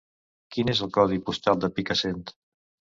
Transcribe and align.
Quin 0.55 0.71
és 0.73 0.81
el 0.87 0.91
codi 0.97 1.21
postal 1.29 1.63
de 1.67 1.73
Picassent? 1.79 2.29